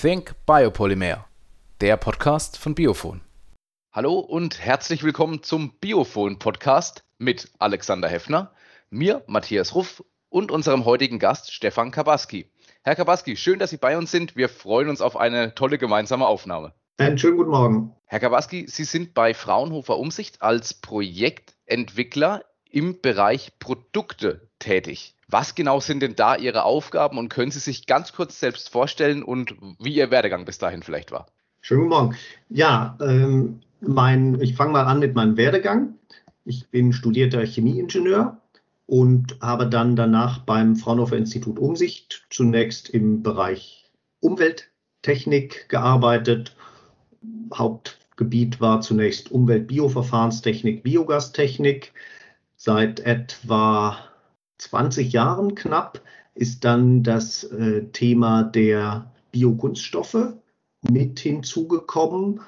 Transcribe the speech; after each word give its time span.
Think 0.00 0.32
Biopolymer, 0.46 1.26
der 1.80 1.96
Podcast 1.96 2.56
von 2.56 2.76
Biophon. 2.76 3.20
Hallo 3.90 4.20
und 4.20 4.60
herzlich 4.60 5.02
willkommen 5.02 5.42
zum 5.42 5.72
Biophon 5.80 6.38
Podcast 6.38 7.02
mit 7.18 7.50
Alexander 7.58 8.06
Heffner, 8.06 8.52
mir 8.90 9.24
Matthias 9.26 9.74
Ruff 9.74 10.04
und 10.28 10.52
unserem 10.52 10.84
heutigen 10.84 11.18
Gast 11.18 11.52
Stefan 11.52 11.90
Kabaski. 11.90 12.48
Herr 12.84 12.94
Kabaski, 12.94 13.36
schön, 13.36 13.58
dass 13.58 13.70
Sie 13.70 13.76
bei 13.76 13.98
uns 13.98 14.12
sind. 14.12 14.36
Wir 14.36 14.48
freuen 14.48 14.88
uns 14.88 15.00
auf 15.00 15.16
eine 15.16 15.56
tolle 15.56 15.78
gemeinsame 15.78 16.28
Aufnahme. 16.28 16.74
Einen 16.98 17.18
schönen 17.18 17.36
guten 17.36 17.50
Morgen. 17.50 17.92
Herr 18.06 18.20
Kabaski, 18.20 18.66
Sie 18.68 18.84
sind 18.84 19.14
bei 19.14 19.34
Fraunhofer 19.34 19.98
Umsicht 19.98 20.42
als 20.42 20.74
Projektentwickler 20.74 22.44
im 22.70 23.00
Bereich 23.00 23.58
Produkte 23.58 24.48
tätig. 24.60 25.16
Was 25.30 25.54
genau 25.54 25.78
sind 25.78 26.00
denn 26.00 26.16
da 26.16 26.36
Ihre 26.36 26.64
Aufgaben 26.64 27.18
und 27.18 27.28
können 27.28 27.50
Sie 27.50 27.58
sich 27.58 27.86
ganz 27.86 28.14
kurz 28.14 28.40
selbst 28.40 28.70
vorstellen 28.70 29.22
und 29.22 29.54
wie 29.78 29.94
Ihr 29.94 30.10
Werdegang 30.10 30.46
bis 30.46 30.56
dahin 30.56 30.82
vielleicht 30.82 31.12
war? 31.12 31.26
Schönen 31.60 31.82
guten 31.82 31.90
Morgen. 31.90 32.16
Ja, 32.48 32.96
ähm, 33.02 33.60
mein, 33.82 34.40
ich 34.40 34.54
fange 34.54 34.72
mal 34.72 34.86
an 34.86 35.00
mit 35.00 35.14
meinem 35.14 35.36
Werdegang. 35.36 35.98
Ich 36.46 36.70
bin 36.70 36.94
studierter 36.94 37.44
Chemieingenieur 37.44 38.40
und 38.86 39.36
habe 39.42 39.68
dann 39.68 39.96
danach 39.96 40.38
beim 40.38 40.76
Fraunhofer 40.76 41.18
Institut 41.18 41.58
Umsicht 41.58 42.26
zunächst 42.30 42.88
im 42.88 43.22
Bereich 43.22 43.90
Umwelttechnik 44.20 45.68
gearbeitet. 45.68 46.56
Hauptgebiet 47.52 48.62
war 48.62 48.80
zunächst 48.80 49.30
Umwelt-Bioverfahrenstechnik, 49.30 50.82
Biogastechnik. 50.82 51.92
Seit 52.56 53.00
etwa 53.00 54.07
20 54.58 55.12
Jahren 55.12 55.54
knapp 55.54 56.02
ist 56.34 56.64
dann 56.64 57.02
das 57.02 57.44
äh, 57.44 57.84
Thema 57.92 58.44
der 58.44 59.10
Biokunststoffe 59.32 60.34
mit 60.82 61.20
hinzugekommen, 61.20 62.40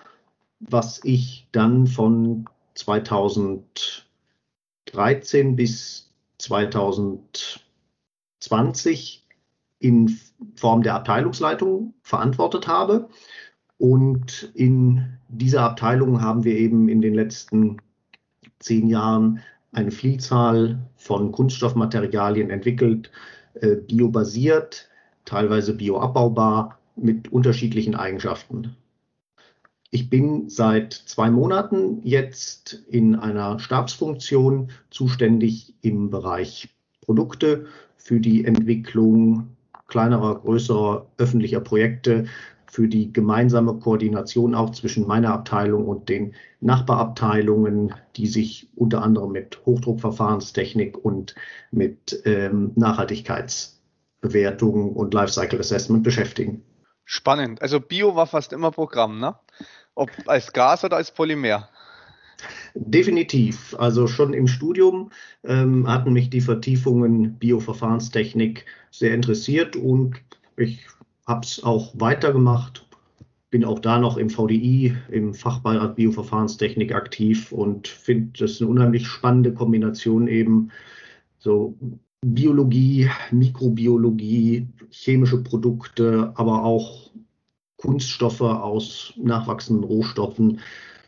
was 0.61 1.01
ich 1.05 1.49
dann 1.53 1.87
von 1.87 2.45
2013 2.75 5.57
bis 5.57 6.11
2020 6.39 9.27
in 9.79 10.19
Form 10.57 10.83
der 10.83 10.95
Abteilungsleitung 10.95 11.95
verantwortet 12.03 12.67
habe. 12.69 13.09
Und 13.79 14.51
in 14.55 15.19
dieser 15.29 15.63
Abteilung 15.63 16.21
haben 16.21 16.45
wir 16.45 16.57
eben 16.57 16.89
in 16.89 17.01
den 17.01 17.15
letzten 17.15 17.79
zehn 18.59 18.89
Jahren 18.89 19.41
eine 19.73 19.91
Vielzahl 19.91 20.79
von 20.97 21.33
Kunststoffmaterialien 21.33 22.51
entwickelt, 22.51 23.11
äh, 23.55 23.77
biobasiert, 23.77 24.89
teilweise 25.25 25.75
bioabbaubar, 25.75 26.79
mit 26.97 27.33
unterschiedlichen 27.33 27.95
Eigenschaften. 27.95 28.77
Ich 29.91 30.11
bin 30.11 30.49
seit 30.49 30.93
zwei 30.93 31.31
Monaten 31.31 32.01
jetzt 32.05 32.85
in 32.89 33.17
einer 33.17 33.59
Stabsfunktion 33.59 34.71
zuständig 34.91 35.75
im 35.83 36.11
Bereich 36.11 36.69
Produkte 37.01 37.67
für 37.97 38.21
die 38.21 38.45
Entwicklung 38.45 39.57
kleinerer, 39.89 40.37
größerer 40.41 41.07
öffentlicher 41.19 41.61
Projekte 41.61 42.27
für 42.71 42.89
die 42.89 43.13
gemeinsame 43.13 43.75
Koordination 43.75 44.55
auch 44.55 44.71
zwischen 44.71 45.07
meiner 45.07 45.33
Abteilung 45.33 45.87
und 45.89 46.09
den 46.09 46.35
Nachbarabteilungen, 46.61 47.93
die 48.17 48.29
sich 48.29 48.69
unter 48.77 49.03
anderem 49.03 49.33
mit 49.33 49.61
Hochdruckverfahrenstechnik 49.67 51.05
und 51.05 51.35
mit 51.73 52.23
ähm, 52.25 52.71
Nachhaltigkeitsbewertung 52.77 54.95
und 54.95 55.13
Lifecycle 55.13 55.59
Assessment 55.59 56.05
beschäftigen. 56.05 56.63
Spannend. 57.05 57.61
Also 57.61 57.81
Bio 57.81 58.15
war 58.15 58.29
fast 58.29 58.53
immer 58.53 58.71
Programm, 58.71 59.19
ne? 59.19 59.35
Ob 59.97 60.09
als 60.27 60.53
Gas 60.53 60.85
oder 60.85 60.97
als 60.97 61.11
Polymer? 61.11 61.69
Definitiv. 62.75 63.75
Also 63.79 64.07
schon 64.07 64.33
im 64.33 64.47
Studium 64.47 65.11
ähm, 65.43 65.89
hatten 65.89 66.13
mich 66.13 66.31
die 66.31 66.41
Vertiefungen 66.41 67.37
Bioverfahrenstechnik 67.39 68.65
sehr 68.93 69.13
interessiert 69.13 69.75
und 69.75 70.15
ich 70.57 70.87
habe 71.31 71.47
es 71.47 71.63
auch 71.63 71.93
weitergemacht, 71.95 72.87
bin 73.51 73.65
auch 73.65 73.79
da 73.79 73.99
noch 73.99 74.17
im 74.17 74.31
VDI, 74.31 74.97
im 75.11 75.33
Fachbeirat 75.33 75.95
Bioverfahrenstechnik 75.95 76.93
aktiv 76.93 77.53
und 77.53 77.87
finde 77.89 78.41
das 78.41 78.61
eine 78.61 78.69
unheimlich 78.69 79.07
spannende 79.07 79.55
Kombination 79.55 80.27
eben 80.27 80.71
so 81.39 81.77
Biologie, 82.23 83.09
Mikrobiologie, 83.31 84.67
chemische 84.91 85.43
Produkte, 85.43 86.33
aber 86.35 86.65
auch 86.65 87.13
Kunststoffe 87.77 88.43
aus 88.43 89.15
nachwachsenden 89.17 89.85
Rohstoffen. 89.85 90.61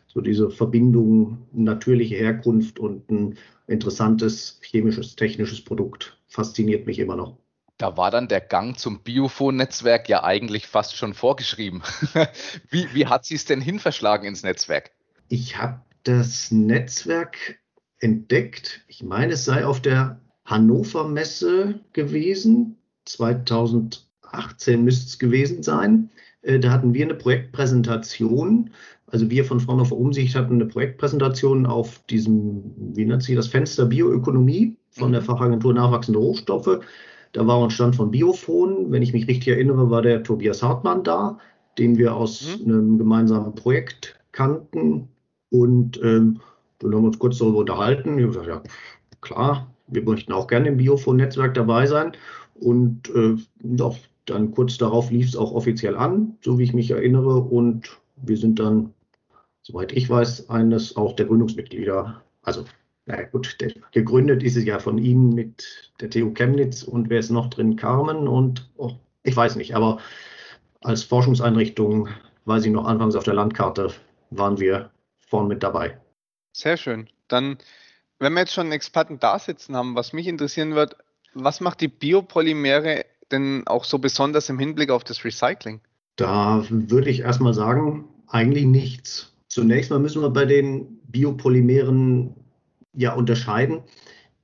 So 0.07 0.21
diese 0.21 0.49
Verbindung, 0.49 1.37
natürliche 1.51 2.15
Herkunft 2.15 2.79
und 2.79 3.11
ein 3.11 3.35
interessantes 3.67 4.59
chemisches, 4.63 5.15
technisches 5.15 5.61
Produkt 5.63 6.17
fasziniert 6.27 6.87
mich 6.87 6.97
immer 6.99 7.15
noch. 7.15 7.37
Da 7.77 7.97
war 7.97 8.11
dann 8.11 8.27
der 8.27 8.41
Gang 8.41 8.77
zum 8.77 9.01
Biophon-Netzwerk 9.01 10.07
ja 10.07 10.23
eigentlich 10.23 10.67
fast 10.67 10.95
schon 10.95 11.13
vorgeschrieben. 11.13 11.81
wie, 12.69 12.87
wie 12.93 13.07
hat 13.07 13.25
sie 13.25 13.35
es 13.35 13.45
denn 13.45 13.61
hinverschlagen 13.61 14.27
ins 14.27 14.43
Netzwerk? 14.43 14.91
Ich 15.27 15.57
habe 15.57 15.81
das 16.03 16.51
Netzwerk 16.51 17.59
entdeckt. 17.99 18.81
Ich 18.87 19.01
meine, 19.01 19.33
es 19.33 19.45
sei 19.45 19.65
auf 19.65 19.81
der 19.81 20.21
Hannover 20.45 21.07
Messe 21.07 21.79
gewesen. 21.93 22.77
2018 23.05 24.83
müsste 24.83 25.07
es 25.07 25.19
gewesen 25.19 25.63
sein. 25.63 26.09
Äh, 26.41 26.59
da 26.59 26.71
hatten 26.71 26.93
wir 26.93 27.05
eine 27.05 27.15
Projektpräsentation. 27.15 28.71
Also 29.07 29.29
wir 29.29 29.45
von 29.45 29.59
Fraunhofer 29.59 29.95
Umsicht 29.95 30.35
hatten 30.35 30.55
eine 30.55 30.65
Projektpräsentation 30.65 31.65
auf 31.65 32.03
diesem, 32.09 32.73
wie 32.95 33.05
nennt 33.05 33.23
sich 33.23 33.35
das, 33.35 33.47
Fenster 33.47 33.85
Bioökonomie 33.85 34.77
von 34.91 35.11
der 35.11 35.21
mhm. 35.21 35.25
Fachagentur 35.25 35.73
Nachwachsende 35.73 36.19
Rohstoffe. 36.19 36.79
Da 37.33 37.45
war 37.47 37.61
ein 37.61 37.71
Stand 37.71 37.95
von 37.95 38.11
Biophon. 38.11 38.91
Wenn 38.91 39.01
ich 39.01 39.11
mich 39.11 39.27
richtig 39.27 39.49
erinnere, 39.49 39.89
war 39.89 40.01
der 40.01 40.23
Tobias 40.23 40.63
Hartmann 40.63 41.03
da, 41.03 41.39
den 41.77 41.97
wir 41.97 42.15
aus 42.15 42.59
mhm. 42.59 42.71
einem 42.71 42.97
gemeinsamen 42.99 43.55
Projekt 43.55 44.19
kannten. 44.31 45.09
Und 45.49 46.01
ähm, 46.01 46.39
dann 46.79 46.93
haben 46.93 47.01
wir 47.03 47.07
uns 47.07 47.19
kurz 47.19 47.39
darüber 47.39 47.59
unterhalten. 47.59 48.17
Ich 48.17 48.23
habe 48.23 48.33
gesagt, 48.33 48.47
ja, 48.47 48.63
klar, 49.21 49.67
wir 49.87 50.03
möchten 50.03 50.31
auch 50.31 50.47
gerne 50.47 50.69
im 50.69 50.77
Biophon-Netzwerk 50.77 51.55
dabei 51.55 51.87
sein. 51.87 52.13
Und 52.55 53.09
äh, 53.09 53.35
doch, 53.61 53.97
dann 54.25 54.51
kurz 54.51 54.77
darauf 54.77 55.09
lief 55.09 55.27
es 55.27 55.35
auch 55.35 55.53
offiziell 55.53 55.95
an, 55.95 56.37
so 56.41 56.59
wie 56.59 56.63
ich 56.63 56.73
mich 56.73 56.91
erinnere. 56.91 57.39
Und 57.39 57.99
wir 58.15 58.37
sind 58.37 58.59
dann, 58.59 58.93
soweit 59.63 59.91
ich 59.91 60.07
weiß, 60.07 60.49
eines 60.49 60.95
auch 60.95 61.15
der 61.15 61.25
Gründungsmitglieder, 61.25 62.21
also 62.43 62.63
na 63.05 63.21
gut, 63.23 63.57
der, 63.59 63.73
gegründet 63.91 64.43
ist 64.43 64.55
es 64.55 64.65
ja 64.65 64.79
von 64.79 64.97
ihm 64.97 65.29
mit 65.29 65.91
der 65.99 66.09
TU 66.09 66.33
Chemnitz 66.33 66.83
und 66.83 67.09
wer 67.09 67.19
ist 67.19 67.29
noch 67.29 67.49
drin? 67.49 67.75
Carmen 67.75 68.27
und 68.27 68.69
oh, 68.77 68.93
ich 69.23 69.35
weiß 69.35 69.55
nicht, 69.55 69.75
aber 69.75 69.99
als 70.81 71.03
Forschungseinrichtung 71.03 72.09
weiß 72.45 72.65
ich 72.65 72.71
noch 72.71 72.85
anfangs 72.85 73.15
auf 73.15 73.23
der 73.23 73.33
Landkarte 73.33 73.93
waren 74.29 74.59
wir 74.59 74.91
vorn 75.19 75.47
mit 75.47 75.63
dabei. 75.63 75.97
Sehr 76.53 76.77
schön. 76.77 77.09
Dann, 77.27 77.57
wenn 78.19 78.33
wir 78.33 78.41
jetzt 78.41 78.53
schon 78.53 78.67
einen 78.67 78.73
Experten 78.73 79.19
da 79.19 79.39
sitzen 79.39 79.75
haben, 79.75 79.95
was 79.95 80.13
mich 80.13 80.27
interessieren 80.27 80.75
wird, 80.75 80.95
was 81.33 81.61
macht 81.61 81.81
die 81.81 81.87
Biopolymere 81.87 83.05
denn 83.31 83.63
auch 83.65 83.85
so 83.85 83.97
besonders 83.97 84.49
im 84.49 84.59
Hinblick 84.59 84.91
auf 84.91 85.03
das 85.03 85.25
Recycling? 85.25 85.81
Da 86.15 86.63
würde 86.69 87.09
ich 87.09 87.21
erstmal 87.21 87.53
sagen, 87.53 88.07
eigentlich 88.27 88.65
nichts. 88.65 89.33
Zunächst 89.47 89.89
mal 89.89 89.99
müssen 89.99 90.21
wir 90.21 90.29
bei 90.29 90.45
den 90.45 90.99
Biopolymeren 91.07 92.35
ja 92.93 93.13
unterscheiden. 93.13 93.81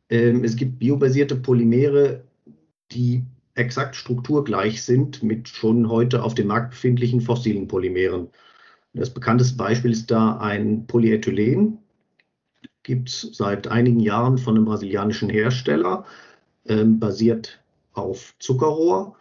Ähm, 0.10 0.44
es 0.44 0.56
gibt 0.56 0.80
biobasierte 0.80 1.36
Polymere, 1.36 2.24
die 2.92 3.24
exakt 3.56 3.96
strukturgleich 3.96 4.84
sind 4.84 5.22
mit 5.22 5.48
schon 5.48 5.90
heute 5.90 6.24
auf 6.24 6.34
dem 6.34 6.48
Markt 6.48 6.72
befindlichen 6.72 7.22
fossilen 7.22 7.68
Polymeren. 7.68 8.30
Das 8.94 9.14
bekannteste 9.14 9.58
Beispiel 9.58 9.92
ist 9.92 10.10
da 10.10 10.38
ein 10.38 10.88
Polyethylen. 10.88 11.78
Gibt 12.84 13.10
es 13.10 13.30
seit 13.34 13.68
einigen 13.68 14.00
Jahren 14.00 14.38
von 14.38 14.56
einem 14.56 14.66
brasilianischen 14.66 15.30
Hersteller, 15.30 16.06
ähm, 16.66 17.00
basiert 17.00 17.62
auf 17.94 18.34
Zuckerrohr. 18.40 19.16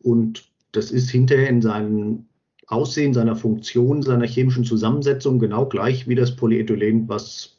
Und 0.00 0.48
das 0.72 0.90
ist 0.90 1.10
hinterher 1.10 1.48
in 1.48 1.62
seinem 1.62 2.26
Aussehen, 2.66 3.14
seiner 3.14 3.36
Funktion, 3.36 4.02
seiner 4.02 4.26
chemischen 4.26 4.64
Zusammensetzung 4.64 5.38
genau 5.38 5.66
gleich 5.66 6.08
wie 6.08 6.16
das 6.16 6.34
Polyethylen, 6.34 7.08
was 7.08 7.55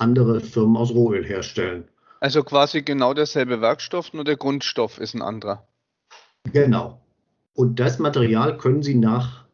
andere 0.00 0.40
Firmen 0.40 0.76
aus 0.76 0.92
Rohöl 0.92 1.24
herstellen. 1.24 1.84
Also 2.20 2.42
quasi 2.42 2.82
genau 2.82 3.14
derselbe 3.14 3.60
Werkstoff, 3.60 4.12
nur 4.12 4.24
der 4.24 4.36
Grundstoff 4.36 4.98
ist 4.98 5.14
ein 5.14 5.22
anderer. 5.22 5.66
Genau. 6.52 7.00
Und 7.54 7.80
das 7.80 7.98
Material 7.98 8.56
können 8.58 8.82
Sie 8.82 8.94
nach 8.94 9.44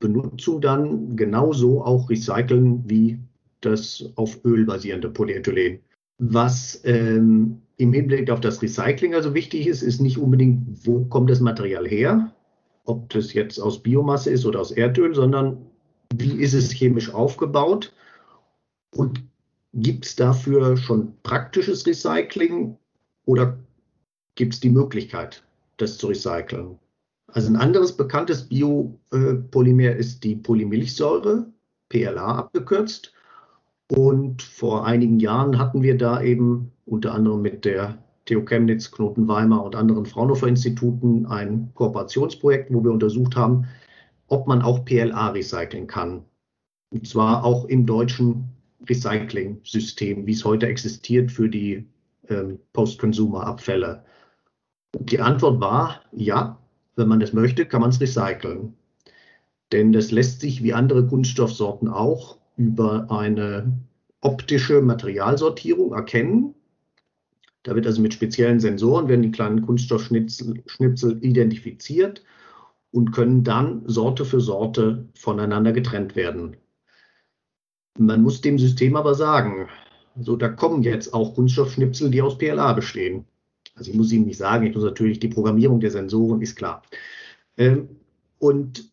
Benutzung 0.00 0.60
dann 0.60 1.16
genauso 1.16 1.84
auch 1.84 2.08
recyceln 2.08 2.88
wie 2.88 3.18
das 3.60 4.04
auf 4.16 4.44
Öl 4.44 4.64
basierende 4.64 5.10
Polyethylen. 5.10 5.80
Was 6.18 6.80
ähm, 6.84 7.62
im 7.76 7.92
Hinblick 7.92 8.30
auf 8.30 8.40
das 8.40 8.62
Recycling 8.62 9.14
also 9.14 9.34
wichtig 9.34 9.66
ist, 9.66 9.82
ist 9.82 10.00
nicht 10.00 10.18
unbedingt, 10.18 10.86
wo 10.86 11.04
kommt 11.04 11.30
das 11.30 11.40
Material 11.40 11.86
her, 11.86 12.32
ob 12.84 13.10
das 13.10 13.32
jetzt 13.32 13.58
aus 13.58 13.82
Biomasse 13.82 14.30
ist 14.30 14.46
oder 14.46 14.60
aus 14.60 14.70
Erdöl, 14.70 15.14
sondern 15.14 15.58
wie 16.14 16.32
ist 16.32 16.54
es 16.54 16.72
chemisch 16.72 17.12
aufgebaut 17.12 17.92
und 18.94 19.22
gibt 19.72 20.06
es 20.06 20.16
dafür 20.16 20.76
schon 20.76 21.14
praktisches 21.22 21.86
Recycling 21.86 22.76
oder 23.24 23.58
gibt 24.34 24.54
es 24.54 24.60
die 24.60 24.70
Möglichkeit, 24.70 25.42
das 25.76 25.98
zu 25.98 26.08
recyceln? 26.08 26.78
Also 27.28 27.48
ein 27.48 27.56
anderes 27.56 27.96
bekanntes 27.96 28.48
Biopolymer 28.48 29.92
ist 29.92 30.24
die 30.24 30.34
Polymilchsäure, 30.34 31.46
PLA 31.88 32.38
abgekürzt. 32.38 33.12
Und 33.92 34.42
vor 34.42 34.86
einigen 34.86 35.20
Jahren 35.20 35.58
hatten 35.58 35.82
wir 35.82 35.96
da 35.96 36.22
eben 36.22 36.72
unter 36.86 37.12
anderem 37.14 37.42
mit 37.42 37.64
der 37.64 37.98
TU 38.24 38.44
Chemnitz, 38.44 38.90
Knoten 38.90 39.26
Weimar 39.26 39.64
und 39.64 39.74
anderen 39.74 40.06
Fraunhofer 40.06 40.46
Instituten 40.46 41.26
ein 41.26 41.70
Kooperationsprojekt, 41.74 42.72
wo 42.72 42.84
wir 42.84 42.92
untersucht 42.92 43.34
haben, 43.34 43.66
ob 44.28 44.46
man 44.46 44.62
auch 44.62 44.84
PLA 44.84 45.30
recyceln 45.30 45.86
kann. 45.86 46.24
Und 46.92 47.06
zwar 47.06 47.44
auch 47.44 47.64
im 47.64 47.86
deutschen 47.86 48.49
Recycling-System, 48.88 50.26
wie 50.26 50.32
es 50.32 50.44
heute 50.44 50.66
existiert 50.66 51.30
für 51.30 51.48
die 51.48 51.86
ähm, 52.28 52.58
Post-Consumer-Abfälle. 52.72 54.04
Die 54.98 55.20
Antwort 55.20 55.60
war, 55.60 56.02
ja, 56.12 56.58
wenn 56.96 57.08
man 57.08 57.20
das 57.20 57.32
möchte, 57.32 57.66
kann 57.66 57.80
man 57.80 57.90
es 57.90 58.00
recyceln. 58.00 58.74
Denn 59.72 59.92
das 59.92 60.10
lässt 60.10 60.40
sich 60.40 60.62
wie 60.62 60.72
andere 60.72 61.06
Kunststoffsorten 61.06 61.88
auch 61.88 62.38
über 62.56 63.10
eine 63.10 63.78
optische 64.20 64.82
Materialsortierung 64.82 65.92
erkennen. 65.92 66.54
Da 67.62 67.74
wird 67.74 67.86
also 67.86 68.02
mit 68.02 68.14
speziellen 68.14 68.60
Sensoren 68.60 69.08
werden 69.08 69.22
die 69.22 69.30
kleinen 69.30 69.62
Kunststoffschnipsel 69.62 71.18
identifiziert 71.20 72.24
und 72.90 73.12
können 73.12 73.44
dann 73.44 73.82
Sorte 73.86 74.24
für 74.24 74.40
Sorte 74.40 75.08
voneinander 75.14 75.72
getrennt 75.72 76.16
werden. 76.16 76.56
Man 78.00 78.22
muss 78.22 78.40
dem 78.40 78.58
System 78.58 78.96
aber 78.96 79.14
sagen, 79.14 79.68
also 80.16 80.34
da 80.34 80.48
kommen 80.48 80.82
jetzt 80.82 81.12
auch 81.12 81.34
Kunststoffschnipsel, 81.34 82.10
die 82.10 82.22
aus 82.22 82.38
PLA 82.38 82.72
bestehen. 82.72 83.26
Also 83.74 83.90
ich 83.90 83.96
muss 83.96 84.10
Ihnen 84.10 84.24
nicht 84.24 84.38
sagen, 84.38 84.66
ich 84.66 84.74
muss 84.74 84.84
natürlich 84.84 85.20
die 85.20 85.28
Programmierung 85.28 85.80
der 85.80 85.90
Sensoren 85.90 86.40
ist 86.40 86.56
klar. 86.56 86.82
Ähm, 87.58 87.90
und 88.38 88.90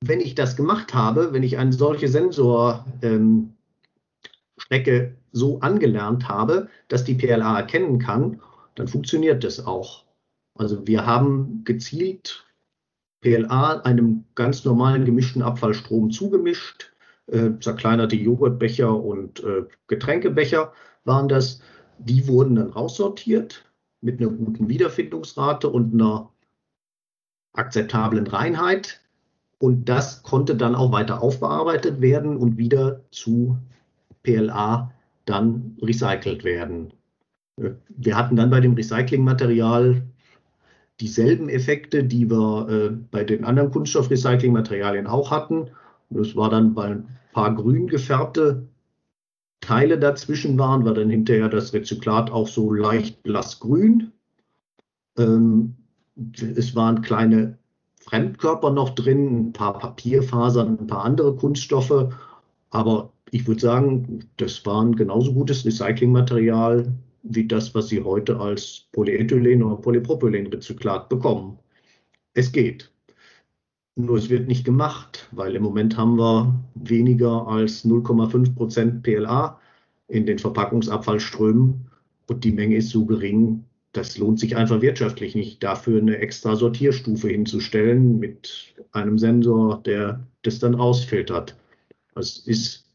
wenn 0.00 0.20
ich 0.20 0.34
das 0.34 0.56
gemacht 0.56 0.94
habe, 0.94 1.34
wenn 1.34 1.42
ich 1.42 1.58
eine 1.58 1.74
solche 1.74 2.08
Sensorstrecke 2.08 2.86
ähm, 3.02 3.54
so 5.32 5.60
angelernt 5.60 6.26
habe, 6.28 6.68
dass 6.88 7.04
die 7.04 7.14
PLA 7.14 7.58
erkennen 7.58 7.98
kann, 7.98 8.40
dann 8.76 8.88
funktioniert 8.88 9.44
das 9.44 9.66
auch. 9.66 10.04
Also 10.54 10.86
wir 10.86 11.04
haben 11.04 11.64
gezielt 11.64 12.46
PLA 13.20 13.80
einem 13.80 14.24
ganz 14.34 14.64
normalen 14.64 15.04
gemischten 15.04 15.42
Abfallstrom 15.42 16.10
zugemischt. 16.10 16.92
Äh, 17.30 17.58
zerkleinerte 17.60 18.16
Joghurtbecher 18.16 18.94
und 18.94 19.44
äh, 19.44 19.64
Getränkebecher 19.86 20.72
waren 21.04 21.28
das. 21.28 21.60
Die 21.98 22.26
wurden 22.26 22.56
dann 22.56 22.72
aussortiert 22.72 23.64
mit 24.00 24.20
einer 24.20 24.30
guten 24.30 24.68
Wiederfindungsrate 24.68 25.68
und 25.68 25.92
einer 25.92 26.30
akzeptablen 27.52 28.26
Reinheit. 28.26 29.00
Und 29.58 29.88
das 29.90 30.22
konnte 30.22 30.56
dann 30.56 30.74
auch 30.74 30.92
weiter 30.92 31.20
aufbearbeitet 31.20 32.00
werden 32.00 32.36
und 32.36 32.56
wieder 32.56 33.00
zu 33.10 33.58
PLA 34.22 34.92
dann 35.26 35.76
recycelt 35.82 36.44
werden. 36.44 36.94
Wir 37.88 38.16
hatten 38.16 38.36
dann 38.36 38.50
bei 38.50 38.60
dem 38.60 38.74
Recyclingmaterial 38.74 40.02
dieselben 41.00 41.48
Effekte, 41.48 42.04
die 42.04 42.30
wir 42.30 42.68
äh, 42.68 42.90
bei 43.10 43.24
den 43.24 43.44
anderen 43.44 43.70
Kunststoffrecyclingmaterialien 43.70 45.06
auch 45.06 45.30
hatten. 45.30 45.70
Das 46.10 46.34
war 46.36 46.50
dann, 46.50 46.74
weil 46.74 46.92
ein 46.92 47.18
paar 47.32 47.54
grün 47.54 47.86
gefärbte 47.86 48.68
Teile 49.60 49.98
dazwischen 49.98 50.58
waren, 50.58 50.84
war 50.84 50.94
dann 50.94 51.10
hinterher 51.10 51.48
das 51.48 51.72
Rezyklat 51.72 52.30
auch 52.30 52.48
so 52.48 52.72
leicht 52.72 53.22
blassgrün. 53.22 54.12
Ähm, 55.18 55.74
es 56.56 56.74
waren 56.74 57.02
kleine 57.02 57.58
Fremdkörper 58.00 58.70
noch 58.70 58.90
drin, 58.90 59.48
ein 59.48 59.52
paar 59.52 59.78
Papierfasern, 59.78 60.78
ein 60.78 60.86
paar 60.86 61.04
andere 61.04 61.36
Kunststoffe. 61.36 62.14
Aber 62.70 63.12
ich 63.30 63.46
würde 63.46 63.60
sagen, 63.60 64.24
das 64.36 64.64
war 64.64 64.82
ein 64.82 64.96
genauso 64.96 65.34
gutes 65.34 65.64
Recyclingmaterial 65.64 66.92
wie 67.22 67.46
das, 67.46 67.74
was 67.74 67.88
Sie 67.88 68.02
heute 68.02 68.38
als 68.40 68.86
Polyethylen 68.92 69.62
oder 69.62 69.76
Polypropylenrezyklat 69.76 71.08
bekommen. 71.08 71.58
Es 72.34 72.52
geht. 72.52 72.90
Nur 73.98 74.16
es 74.16 74.30
wird 74.30 74.46
nicht 74.46 74.64
gemacht, 74.64 75.28
weil 75.32 75.56
im 75.56 75.64
Moment 75.64 75.96
haben 75.96 76.18
wir 76.18 76.54
weniger 76.76 77.48
als 77.48 77.84
0,5 77.84 78.54
Prozent 78.54 79.02
PLA 79.02 79.58
in 80.06 80.24
den 80.24 80.38
Verpackungsabfallströmen 80.38 81.90
und 82.28 82.44
die 82.44 82.52
Menge 82.52 82.76
ist 82.76 82.90
so 82.90 83.04
gering, 83.06 83.64
das 83.90 84.16
lohnt 84.16 84.38
sich 84.38 84.54
einfach 84.54 84.82
wirtschaftlich 84.82 85.34
nicht, 85.34 85.64
dafür 85.64 86.00
eine 86.00 86.18
extra 86.18 86.54
Sortierstufe 86.54 87.28
hinzustellen 87.28 88.20
mit 88.20 88.76
einem 88.92 89.18
Sensor, 89.18 89.82
der 89.82 90.24
das 90.42 90.60
dann 90.60 90.74
rausfiltert. 90.74 91.56
Das 92.14 92.38
ist 92.38 92.86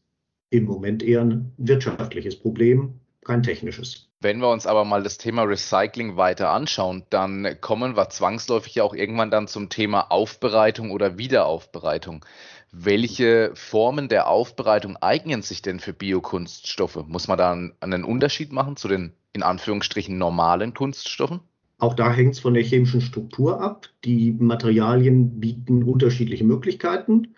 im 0.48 0.64
Moment 0.64 1.02
eher 1.02 1.20
ein 1.20 1.52
wirtschaftliches 1.58 2.36
Problem, 2.36 2.94
kein 3.24 3.42
technisches. 3.42 4.08
Wenn 4.24 4.38
wir 4.40 4.48
uns 4.48 4.66
aber 4.66 4.86
mal 4.86 5.02
das 5.02 5.18
Thema 5.18 5.42
Recycling 5.42 6.16
weiter 6.16 6.48
anschauen, 6.48 7.02
dann 7.10 7.58
kommen 7.60 7.94
wir 7.94 8.08
zwangsläufig 8.08 8.80
auch 8.80 8.94
irgendwann 8.94 9.30
dann 9.30 9.48
zum 9.48 9.68
Thema 9.68 10.10
Aufbereitung 10.10 10.92
oder 10.92 11.18
Wiederaufbereitung. 11.18 12.24
Welche 12.72 13.50
Formen 13.52 14.08
der 14.08 14.28
Aufbereitung 14.28 14.96
eignen 14.96 15.42
sich 15.42 15.60
denn 15.60 15.78
für 15.78 15.92
Biokunststoffe? 15.92 17.06
Muss 17.06 17.28
man 17.28 17.36
da 17.36 17.52
einen 17.80 18.04
Unterschied 18.04 18.50
machen 18.50 18.76
zu 18.76 18.88
den 18.88 19.12
in 19.34 19.42
Anführungsstrichen 19.42 20.16
normalen 20.16 20.72
Kunststoffen? 20.72 21.40
Auch 21.76 21.92
da 21.92 22.10
hängt 22.10 22.32
es 22.32 22.40
von 22.40 22.54
der 22.54 22.62
chemischen 22.62 23.02
Struktur 23.02 23.60
ab. 23.60 23.90
Die 24.06 24.32
Materialien 24.32 25.38
bieten 25.38 25.82
unterschiedliche 25.82 26.44
Möglichkeiten. 26.44 27.34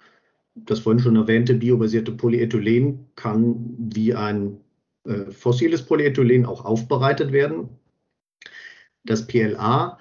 Das 0.55 0.79
vorhin 0.79 1.01
schon 1.01 1.17
erwähnte 1.17 1.55
biobasierte 1.55 2.13
Polyethylen 2.13 3.09
kann 3.17 3.75
wie 3.77 4.15
ein 4.15 4.61
äh, 5.07 5.31
fossiles 5.31 5.85
Polyethylen 5.85 6.47
auch 6.47 6.65
aufbereitet 6.65 7.33
werden. 7.33 7.69
Das 9.05 9.27
PLA, 9.27 9.99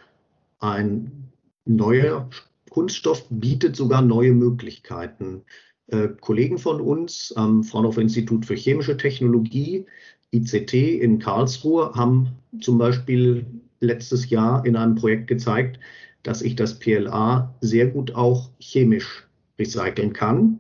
ein 0.60 1.32
neuer 1.66 2.30
Kunststoff, 2.70 3.26
bietet 3.30 3.76
sogar 3.76 4.02
neue 4.02 4.34
Möglichkeiten. 4.34 5.44
Äh, 5.88 6.10
Kollegen 6.20 6.58
von 6.58 6.82
uns 6.82 7.34
am 7.36 7.64
Fraunhofer 7.64 8.02
Institut 8.02 8.46
für 8.46 8.56
Chemische 8.56 8.98
Technologie, 8.98 9.86
ICT 10.32 10.74
in 10.74 11.20
Karlsruhe, 11.20 11.94
haben 11.94 12.30
zum 12.60 12.78
Beispiel 12.78 13.46
letztes 13.80 14.30
Jahr 14.30 14.66
in 14.66 14.76
einem 14.76 14.96
Projekt 14.96 15.28
gezeigt, 15.28 15.80
dass 16.24 16.42
ich 16.42 16.56
das 16.56 16.80
PLA 16.80 17.56
sehr 17.62 17.88
gut 17.88 18.16
auch 18.16 18.50
chemisch 18.60 19.28
recyceln 19.60 20.14
kann. 20.14 20.60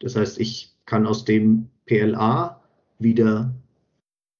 Das 0.00 0.16
heißt, 0.16 0.40
ich 0.40 0.74
kann 0.84 1.06
aus 1.06 1.24
dem 1.24 1.68
PLA 1.86 2.60
wieder 2.98 3.54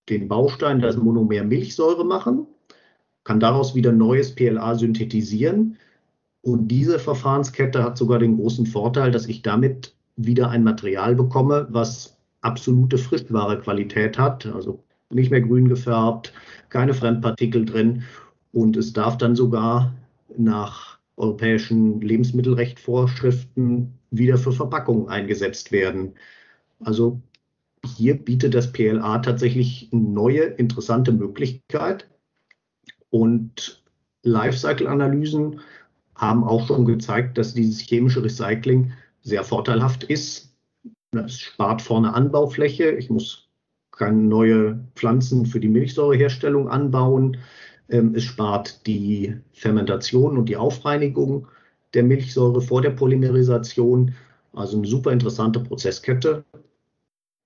den 0.09 0.29
Baustein, 0.29 0.81
das 0.81 0.97
Monomer 0.97 1.45
Milchsäure 1.45 2.05
machen, 2.05 2.47
kann 3.25 3.41
daraus 3.41 3.75
wieder 3.75 3.93
neues 3.93 4.35
PLA 4.35 4.77
synthetisieren. 4.77 5.77
Und 6.43 6.69
diese 6.69 6.99
Verfahrenskette 6.99 7.83
hat 7.83 7.99
sogar 7.99 8.21
den 8.21 8.37
großen 8.37 8.67
Vorteil, 8.67 9.11
dass 9.11 9.27
ich 9.27 9.43
damit 9.43 9.95
wieder 10.17 10.49
ein 10.51 10.63
Material 10.65 11.15
bekomme, 11.17 11.67
was 11.71 12.17
absolute 12.41 12.99
Frischware-Qualität 12.99 14.17
hat, 14.17 14.47
also 14.47 14.83
nicht 15.11 15.31
mehr 15.31 15.41
grün 15.41 15.69
gefärbt, 15.69 16.33
keine 16.69 16.95
Fremdpartikel 16.95 17.65
drin. 17.65 18.05
Und 18.53 18.77
es 18.77 18.93
darf 18.93 19.19
dann 19.19 19.35
sogar 19.35 19.93
nach 20.37 20.99
europäischen 21.17 22.01
Lebensmittelrechtvorschriften 22.01 23.93
wieder 24.11 24.39
für 24.39 24.53
Verpackungen 24.53 25.09
eingesetzt 25.09 25.73
werden. 25.73 26.15
Also 26.81 27.21
hier 27.87 28.15
bietet 28.15 28.55
das 28.55 28.73
PLA 28.73 29.19
tatsächlich 29.19 29.89
neue, 29.93 30.43
interessante 30.43 31.13
Möglichkeit. 31.13 32.09
Und 33.11 33.85
Lifecycle-Analysen 34.23 35.61
haben 36.15 36.45
auch 36.45 36.67
schon 36.67 36.85
gezeigt, 36.85 37.39
dass 37.39 37.55
dieses 37.55 37.81
chemische 37.81 38.23
Recycling 38.23 38.93
sehr 39.23 39.45
vorteilhaft 39.45 40.05
ist. 40.05 40.55
Es 41.13 41.41
spart 41.41 41.83
vorne 41.83 42.15
Anbaufläche. 42.15 42.91
Ich 42.91 43.11
muss 43.11 43.49
keine 43.91 44.23
neue 44.23 44.85
Pflanzen 44.95 45.47
für 45.47 45.61
die 45.61 45.69
Milchsäureherstellung 45.69 46.69
anbauen. 46.69 47.39
Ähm, 47.89 48.15
es 48.15 48.25
spart 48.25 48.87
die 48.87 49.37
Fermentation 49.53 50.37
und 50.37 50.49
die 50.49 50.57
Aufreinigung 50.57 51.47
der 51.95 52.03
Milchsäure 52.03 52.61
vor 52.61 52.83
der 52.83 52.91
Polymerisation. 52.91 54.15
Also 54.53 54.77
eine 54.77 54.87
super 54.87 55.13
interessante 55.13 55.61
Prozesskette 55.61 56.45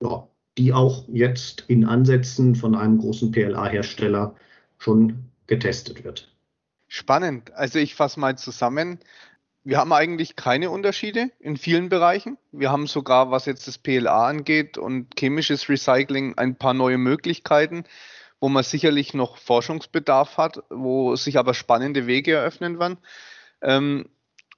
ja, 0.02 0.28
die 0.60 0.74
auch 0.74 1.04
jetzt 1.08 1.64
in 1.68 1.86
Ansätzen 1.86 2.54
von 2.54 2.74
einem 2.74 2.98
großen 2.98 3.32
PLA-Hersteller 3.32 4.34
schon 4.76 5.24
getestet 5.46 6.04
wird. 6.04 6.30
Spannend. 6.86 7.54
Also 7.54 7.78
ich 7.78 7.94
fasse 7.94 8.20
mal 8.20 8.36
zusammen. 8.36 8.98
wir 9.64 9.78
haben 9.78 9.94
eigentlich 9.94 10.36
keine 10.36 10.68
Unterschiede 10.68 11.30
in 11.38 11.56
vielen 11.56 11.88
Bereichen. 11.88 12.36
Wir 12.52 12.70
haben 12.70 12.86
sogar, 12.86 13.30
was 13.30 13.46
jetzt 13.46 13.68
das 13.68 13.78
PLA 13.78 14.28
angeht 14.28 14.76
und 14.76 15.18
chemisches 15.18 15.70
Recycling, 15.70 16.36
ein 16.36 16.56
paar 16.56 16.74
neue 16.74 16.98
Möglichkeiten, 16.98 17.84
wo 18.38 18.50
man 18.50 18.62
sicherlich 18.62 19.14
noch 19.14 19.38
Forschungsbedarf 19.38 20.36
hat, 20.36 20.62
wo 20.68 21.16
sich 21.16 21.38
aber 21.38 21.54
spannende 21.54 22.06
Wege 22.06 22.32
eröffnen 22.34 22.78
werden. 22.78 22.98
Ähm, 23.62 24.10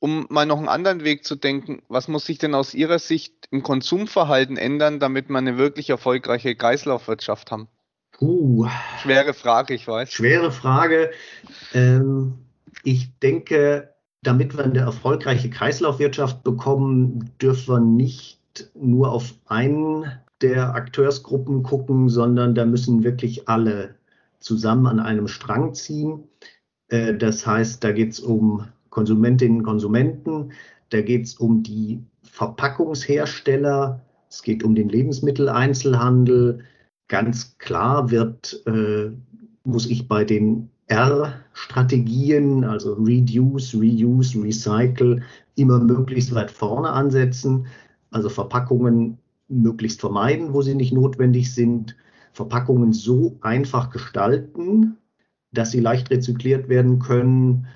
um 0.03 0.27
mal 0.31 0.47
noch 0.47 0.59
einen 0.59 0.69
anderen 0.69 1.05
Weg 1.05 1.25
zu 1.25 1.37
denken, 1.37 1.81
was 1.89 2.09
muss 2.09 2.27
sich 2.27 2.39
denn 2.39 2.57
aus 2.57 2.75
Ihrer 2.75 2.99
Sicht 2.99 3.35
im 3.53 3.63
Konsumverhalten 3.63 4.57
ändern, 4.57 4.99
damit 4.99 5.29
wir 5.29 5.39
eine 5.39 5.59
wirklich 5.59 5.91
erfolgreiche 5.91 6.57
Kreislaufwirtschaft 6.57 7.53
haben? 7.53 7.69
Uh, 8.21 8.67
schwere 9.01 9.33
Frage, 9.33 9.75
ich 9.75 9.87
weiß. 9.87 10.13
Schwere 10.13 10.51
Frage. 10.51 11.13
Ähm, 11.73 12.35
ich 12.83 13.17
denke, 13.21 13.95
damit 14.23 14.57
wir 14.57 14.65
eine 14.65 14.81
erfolgreiche 14.81 15.51
Kreislaufwirtschaft 15.51 16.43
bekommen, 16.43 17.31
dürfen 17.41 17.73
wir 17.73 17.81
nicht 17.81 18.41
nur 18.75 19.13
auf 19.13 19.35
einen 19.47 20.11
der 20.41 20.75
Akteursgruppen 20.75 21.63
gucken, 21.63 22.09
sondern 22.09 22.57
da 22.57 22.65
müssen 22.65 23.05
wirklich 23.05 23.49
alle 23.49 23.95
zusammen 24.41 24.89
an 24.89 24.99
einem 24.99 25.29
Strang 25.29 25.75
ziehen. 25.75 26.25
Äh, 26.89 27.15
das 27.15 27.47
heißt, 27.47 27.85
da 27.85 27.93
geht 27.93 28.15
es 28.15 28.19
um 28.19 28.67
Konsumentinnen 28.93 29.59
und 29.59 29.65
Konsumenten, 29.65 30.53
da 30.91 31.01
geht 31.01 31.25
es 31.25 31.35
um 31.35 31.63
die 31.63 32.01
Verpackungshersteller, 32.23 34.01
es 34.29 34.43
geht 34.43 34.63
um 34.63 34.75
den 34.75 34.89
Lebensmitteleinzelhandel. 34.89 36.61
Ganz 37.09 37.59
klar 37.59 38.11
wird, 38.11 38.63
äh, 38.67 39.11
muss 39.65 39.87
ich 39.87 40.07
bei 40.07 40.25
den 40.25 40.69
R-Strategien, 40.87 42.65
also 42.65 42.95
Reduce, 42.95 43.75
Reuse, 43.75 44.43
Recycle, 44.43 45.23
immer 45.55 45.79
möglichst 45.81 46.35
weit 46.35 46.51
vorne 46.51 46.91
ansetzen. 46.91 47.67
Also 48.11 48.29
Verpackungen 48.29 49.19
möglichst 49.49 50.01
vermeiden, 50.01 50.53
wo 50.53 50.61
sie 50.63 50.75
nicht 50.75 50.93
notwendig 50.93 51.55
sind. 51.55 51.97
Verpackungen 52.33 52.93
so 52.93 53.39
einfach 53.41 53.91
gestalten, 53.91 54.99
dass 55.53 55.71
sie 55.71 55.81
leicht 55.81 56.11
rezykliert 56.11 56.69
werden 56.69 56.99
können. 56.99 57.67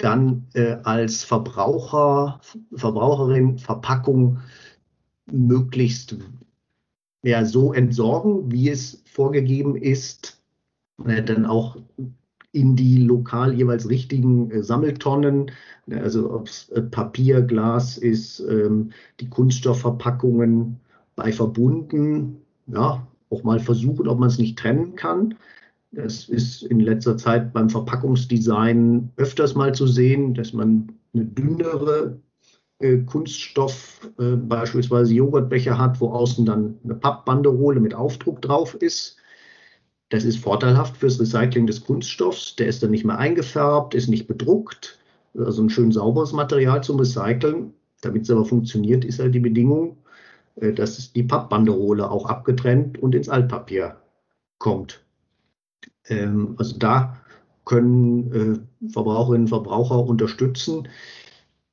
Dann 0.00 0.46
äh, 0.54 0.78
als 0.82 1.24
Verbraucher, 1.24 2.40
Verbraucherin 2.74 3.58
Verpackung 3.58 4.38
möglichst 5.30 6.16
ja, 7.22 7.44
so 7.44 7.74
entsorgen, 7.74 8.50
wie 8.50 8.70
es 8.70 9.02
vorgegeben 9.04 9.76
ist. 9.76 10.40
Äh, 11.04 11.22
dann 11.22 11.44
auch 11.44 11.76
in 12.52 12.76
die 12.76 12.98
lokal 12.98 13.54
jeweils 13.54 13.88
richtigen 13.88 14.50
äh, 14.50 14.62
Sammeltonnen, 14.62 15.50
also 15.90 16.32
ob 16.32 16.48
es 16.48 16.68
äh, 16.70 16.82
Papier, 16.82 17.42
Glas 17.42 17.96
ist, 17.98 18.40
ähm, 18.40 18.90
die 19.20 19.28
Kunststoffverpackungen 19.28 20.80
bei 21.14 21.30
verbunden, 21.30 22.38
ja, 22.66 23.06
auch 23.28 23.42
mal 23.44 23.60
versuchen, 23.60 24.08
ob 24.08 24.18
man 24.18 24.28
es 24.28 24.38
nicht 24.38 24.58
trennen 24.58 24.96
kann. 24.96 25.36
Das 25.92 26.28
ist 26.28 26.62
in 26.62 26.80
letzter 26.80 27.16
Zeit 27.16 27.52
beim 27.52 27.68
Verpackungsdesign 27.68 29.10
öfters 29.16 29.54
mal 29.54 29.74
zu 29.74 29.86
sehen, 29.86 30.34
dass 30.34 30.52
man 30.52 30.92
eine 31.12 31.24
dünnere 31.24 32.20
äh, 32.78 32.98
Kunststoff, 32.98 34.08
äh, 34.18 34.36
beispielsweise 34.36 35.14
Joghurtbecher 35.14 35.78
hat, 35.78 36.00
wo 36.00 36.10
außen 36.10 36.46
dann 36.46 36.78
eine 36.84 36.94
Pappbanderole 36.94 37.80
mit 37.80 37.94
Aufdruck 37.94 38.40
drauf 38.40 38.74
ist. 38.74 39.16
Das 40.10 40.24
ist 40.24 40.38
vorteilhaft 40.38 40.96
fürs 40.96 41.20
Recycling 41.20 41.66
des 41.66 41.84
Kunststoffs. 41.84 42.56
Der 42.56 42.66
ist 42.66 42.82
dann 42.82 42.90
nicht 42.90 43.04
mehr 43.04 43.18
eingefärbt, 43.18 43.94
ist 43.94 44.08
nicht 44.08 44.26
bedruckt. 44.28 44.98
Also 45.36 45.62
ein 45.62 45.70
schön 45.70 45.92
sauberes 45.92 46.32
Material 46.32 46.82
zum 46.82 46.98
Recyceln. 46.98 47.74
Damit 48.00 48.22
es 48.22 48.30
aber 48.30 48.44
funktioniert, 48.44 49.04
ist 49.04 49.18
halt 49.18 49.34
die 49.34 49.40
Bedingung, 49.40 49.98
äh, 50.56 50.72
dass 50.72 51.12
die 51.12 51.22
Pappbanderole 51.24 52.08
auch 52.08 52.26
abgetrennt 52.26 52.98
und 52.98 53.14
ins 53.14 53.28
Altpapier 53.28 53.96
kommt. 54.58 55.04
Ähm, 56.06 56.54
also 56.58 56.76
da 56.78 57.16
können 57.64 58.32
äh, 58.82 58.90
Verbraucherinnen 58.90 59.42
und 59.42 59.48
Verbraucher 59.48 60.04
unterstützen. 60.04 60.88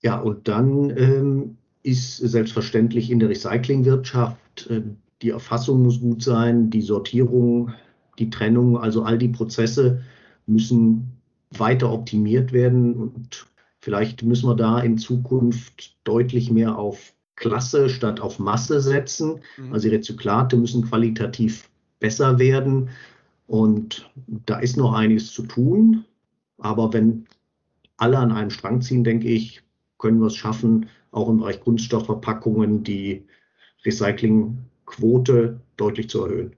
Ja, 0.02 0.20
und 0.20 0.48
dann 0.48 0.92
ähm, 0.98 1.58
ist 1.84 2.18
selbstverständlich 2.18 3.10
in 3.10 3.20
der 3.20 3.30
Recyclingwirtschaft 3.30 4.70
äh, 4.70 4.84
die 5.22 5.32
Erfassung 5.32 5.82
muss 5.82 6.00
gut 6.00 6.22
sein, 6.22 6.70
die 6.70 6.82
Sortierung 6.82 7.74
die 8.20 8.30
Trennung, 8.30 8.78
also 8.78 9.04
all 9.04 9.18
die 9.18 9.30
Prozesse 9.30 10.02
müssen 10.46 11.12
weiter 11.52 11.92
optimiert 11.92 12.52
werden 12.52 12.96
und 12.96 13.48
vielleicht 13.80 14.24
müssen 14.24 14.50
wir 14.50 14.56
da 14.56 14.80
in 14.80 14.98
Zukunft 14.98 15.96
deutlich 16.04 16.52
mehr 16.52 16.78
auf 16.78 17.14
Klasse 17.36 17.90
statt 17.90 18.20
auf 18.20 18.40
Masse 18.40 18.82
setzen. 18.82 19.40
Mhm. 19.58 19.74
Also 19.74 19.88
die 19.88 19.96
Rezyklate 19.96 20.58
müssen 20.58 20.84
qualitativ 20.84 21.70
besser 22.00 22.40
werden 22.40 22.90
und 23.48 24.10
da 24.27 24.60
ist 24.60 24.77
noch 24.77 24.94
einiges 24.94 25.32
zu 25.34 25.44
tun. 25.44 26.06
Aber 26.58 26.94
wenn 26.94 27.27
alle 27.98 28.18
an 28.18 28.32
einem 28.32 28.50
Strang 28.50 28.82
ziehen, 28.82 29.04
denke 29.04 29.27
ich, 29.27 29.63
können 29.98 30.20
wir 30.20 30.27
es 30.27 30.36
schaffen, 30.36 30.89
auch 31.12 31.30
im 31.30 31.39
Bereich 31.39 31.62
Kunststoffverpackungen 31.62 32.84
die 32.84 33.25
Recyclingquote 33.86 35.60
deutlich 35.77 36.10
zu 36.10 36.25
erhöhen. 36.25 36.56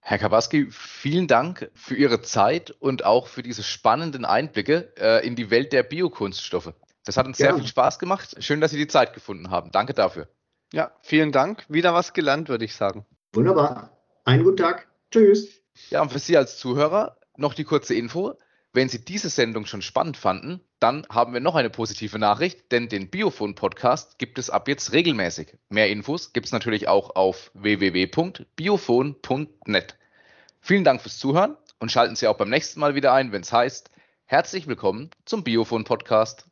Herr 0.00 0.18
Kabaski, 0.18 0.66
vielen 0.70 1.28
Dank 1.28 1.70
für 1.72 1.94
Ihre 1.94 2.20
Zeit 2.20 2.70
und 2.70 3.06
auch 3.06 3.26
für 3.26 3.42
diese 3.42 3.62
spannenden 3.62 4.26
Einblicke 4.26 4.92
äh, 4.98 5.26
in 5.26 5.34
die 5.34 5.50
Welt 5.50 5.72
der 5.72 5.82
Biokunststoffe. 5.82 6.74
Das 7.06 7.16
hat 7.16 7.26
uns 7.26 7.38
ja. 7.38 7.46
sehr 7.46 7.56
viel 7.56 7.66
Spaß 7.66 7.98
gemacht. 7.98 8.36
Schön, 8.40 8.60
dass 8.60 8.70
Sie 8.70 8.76
die 8.76 8.86
Zeit 8.86 9.14
gefunden 9.14 9.50
haben. 9.50 9.70
Danke 9.72 9.94
dafür. 9.94 10.28
Ja, 10.72 10.90
vielen 11.00 11.32
Dank. 11.32 11.64
Wieder 11.68 11.94
was 11.94 12.12
gelernt, 12.12 12.48
würde 12.48 12.66
ich 12.66 12.74
sagen. 12.74 13.06
Wunderbar. 13.32 13.96
Einen 14.24 14.44
guten 14.44 14.58
Tag. 14.58 14.88
Tschüss. 15.10 15.63
Ja, 15.90 16.00
und 16.02 16.12
für 16.12 16.18
Sie 16.18 16.36
als 16.36 16.58
Zuhörer 16.58 17.16
noch 17.36 17.54
die 17.54 17.64
kurze 17.64 17.94
Info. 17.94 18.34
Wenn 18.72 18.88
Sie 18.88 19.04
diese 19.04 19.30
Sendung 19.30 19.66
schon 19.66 19.82
spannend 19.82 20.16
fanden, 20.16 20.60
dann 20.80 21.06
haben 21.08 21.32
wir 21.32 21.38
noch 21.40 21.54
eine 21.54 21.70
positive 21.70 22.18
Nachricht, 22.18 22.72
denn 22.72 22.88
den 22.88 23.08
Biophon 23.08 23.54
Podcast 23.54 24.18
gibt 24.18 24.36
es 24.38 24.50
ab 24.50 24.66
jetzt 24.66 24.92
regelmäßig. 24.92 25.56
Mehr 25.68 25.90
Infos 25.90 26.32
gibt 26.32 26.46
es 26.46 26.52
natürlich 26.52 26.88
auch 26.88 27.14
auf 27.14 27.52
www.biophon.net. 27.54 29.96
Vielen 30.60 30.82
Dank 30.82 31.02
fürs 31.02 31.18
Zuhören 31.18 31.56
und 31.78 31.92
schalten 31.92 32.16
Sie 32.16 32.26
auch 32.26 32.36
beim 32.36 32.50
nächsten 32.50 32.80
Mal 32.80 32.96
wieder 32.96 33.12
ein, 33.12 33.30
wenn 33.30 33.42
es 33.42 33.52
heißt, 33.52 33.90
herzlich 34.24 34.66
willkommen 34.66 35.10
zum 35.24 35.44
Biophon 35.44 35.84
Podcast. 35.84 36.48